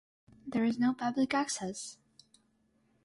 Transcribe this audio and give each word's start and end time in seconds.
There 0.47 0.65
is 0.65 0.79
no 0.79 0.95
public 0.95 1.35
access. 1.35 1.99